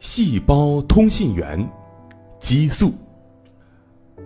[0.00, 1.70] 细胞通信源，
[2.40, 2.94] 激素。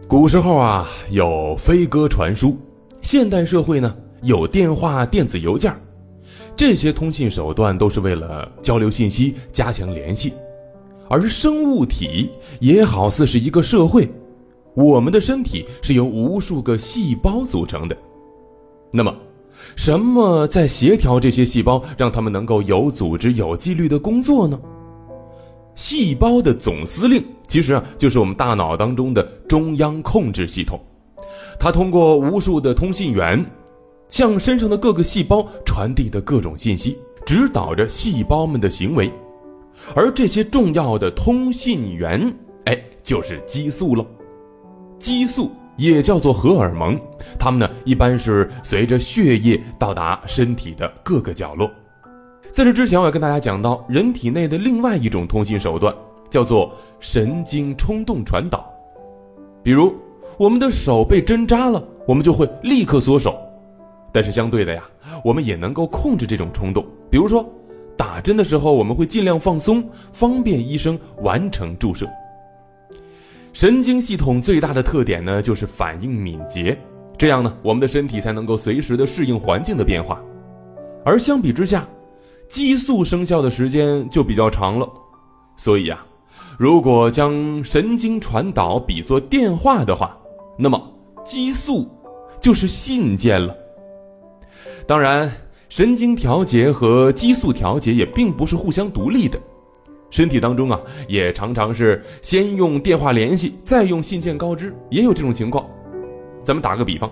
[0.07, 2.57] 古时候啊，有飞鸽传书；
[3.03, 3.93] 现代社会呢，
[4.23, 5.75] 有电话、电子邮件
[6.55, 10.33] 这些通信手段都是为了交流信息、加强联系。
[11.09, 12.31] 而生物体
[12.61, 14.09] 也好似是一个社会，
[14.75, 17.97] 我们的身体是由无数个细胞组成的。
[18.93, 19.13] 那么，
[19.75, 24.57] 什么在协调这些细胞，让它们能够有组织、有纪律的工作呢？
[25.75, 30.81] 细胞的总司令其实啊，就是我们大脑当中的中央控制系统，
[31.59, 33.45] 它通过无数的通信源，
[34.09, 36.97] 向身上的各个细胞传递的各种信息，
[37.27, 39.13] 指导着细胞们的行为。
[39.95, 42.33] 而这些重要的通信源，
[42.65, 44.07] 哎，就是激素喽。
[44.99, 46.99] 激素也叫做荷尔蒙，
[47.39, 51.71] 它们呢一般是随着血液到达身体的各个角落。
[52.55, 55.93] 在这之前，我要跟大家讲到人体内的另外一种通信手段，
[56.31, 58.65] 叫做神经冲动传导。
[59.61, 59.93] 比如，
[60.39, 63.37] 我们的手被针扎了，我们就会立刻缩手。
[64.13, 64.85] 但是相对的呀，
[65.25, 66.87] 我们也能够控制这种冲动。
[67.11, 67.45] 比如说，
[67.97, 72.09] 打针的时候，我们会尽量放松，方便医生完成注射。
[73.53, 76.79] 神经系统最大的特点呢，就是反应敏捷，
[77.19, 80.23] 这样呢，我们的身体才能够随时的适应环境的变化。
[81.05, 81.85] 而相比之下，
[82.49, 84.89] 激素生效的时间就比较长了，
[85.57, 86.05] 所以啊，
[86.59, 90.17] 如果将神经传导比作电话的话，
[90.57, 90.81] 那么
[91.25, 91.89] 激素
[92.41, 93.55] 就是信件了。
[94.87, 95.33] 当然，
[95.69, 99.41] 神经调节和激素调节也并不是互相独立的，
[100.11, 105.67] 身体当中啊，也常常是先用电话联系，再用信件告知，也有这种情况。
[106.45, 107.11] 咱们打个比方。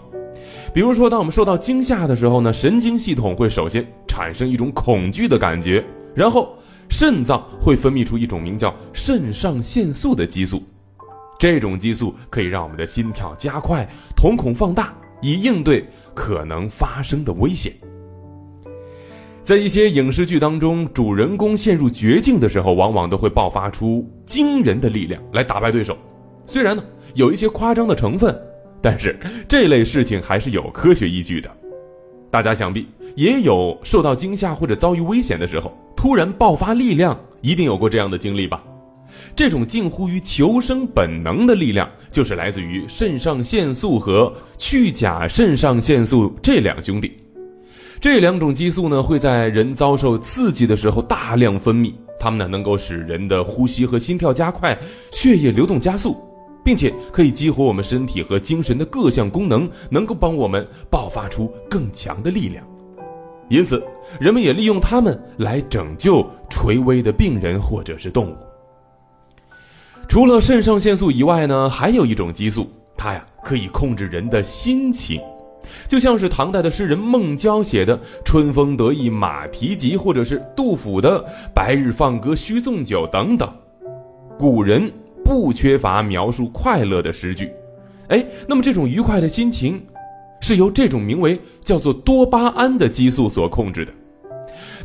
[0.75, 5.83] 比如说，当我们受到惊吓的时候呢，神经系统会首先产生一种恐惧的感觉，
[6.15, 6.55] 然后
[6.91, 10.63] 肾脏会分泌出一种名叫肾上腺素的激素，
[11.39, 17.73] 这种激素可以让我们的心跳加快、瞳孔放大，以应对可能发生的危险。
[19.43, 25.97] 在一些影视剧当中，主人公陷入绝境的时候，往往都会爆发出惊人的力量来打败对手，
[26.45, 26.85] 虽然呢
[27.15, 28.39] 有一些夸张的成分。
[28.85, 31.49] 但是这类事情还是有科学依据的，
[32.33, 38.63] 大家想必也有受到惊吓或者遭遇危险的时候，突然爆发力量，一定有过这样的经历吧？
[39.37, 47.13] 这种近乎于求生本能的力量，就是来自于肾上腺素和去甲肾上腺素这两兄弟。
[48.01, 54.77] 这两种激素呢，会在人遭受刺激的时候大量分泌，它们呢能够使人的呼吸和心跳加快，
[55.11, 56.17] 血液流动加速。
[56.65, 62.65] 并且可以激活我们身体和精神的各项功能，能够帮我们爆发出更强的力量。
[63.49, 63.83] 因此，
[64.19, 68.37] 人们也利用它们来拯救垂危的病人或者是动物。
[70.09, 75.21] 除了肾上腺素以外呢，还有一种激素，它呀可以控制人的心情，
[75.89, 81.23] 就像是唐代的诗人孟郊写的“春风得意马蹄疾”，或者是杜甫的
[81.53, 83.53] “白日放歌须纵酒”等等。
[84.39, 84.91] 古人。
[85.25, 87.53] 不缺乏描述快乐的诗句，
[88.09, 89.83] 哎，那么这种愉快的心情，
[90.41, 93.93] 是由这种名为叫做多巴胺的激素所控制的。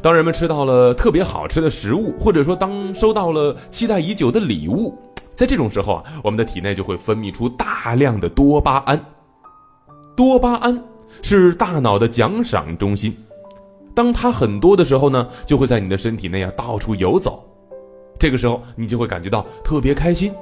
[0.02, 4.96] 当人们吃到了特别好吃的食物，或者说当收到了期待已久的礼物，
[5.34, 9.04] 在这种时候啊，我们的体内就会分泌出大量的多巴胺。
[10.16, 10.84] 多巴胺
[11.22, 13.16] 是大脑的奖赏中心，
[13.96, 17.47] 当它很多的时候呢，就会在你的身体内啊到处游走。
[18.20, 20.34] 这个时候，你就会感觉到特别开心，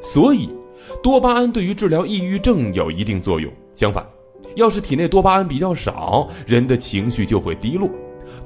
[0.00, 0.48] 所以
[1.02, 3.52] 多巴胺对于治疗抑郁症有一定作用。
[3.74, 4.06] 相反，
[4.54, 7.90] 要是体内多巴胺比较少，人的情绪就会低落。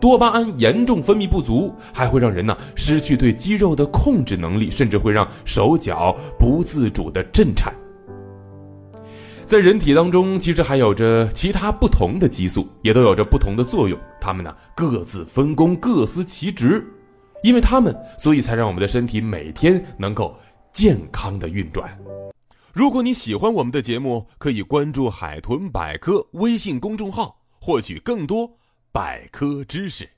[0.00, 7.73] 多巴胺严重分泌不足，还会让人呢失去对肌肉的控制能力，甚至会让手脚不自主的震颤。
[9.44, 16.85] 在人体当中，其实还有着其他不同的激素，也都有着不同的作用，它们呢各自分工，各司其职。
[17.46, 20.37] 因为他们，所以才让我们的身体每天能够
[20.72, 21.96] 健康的运转。
[22.72, 28.58] 如果你喜欢我们的节目，可以关注“海豚百科”微信公众号，获取更多
[28.90, 30.08] 百科知识。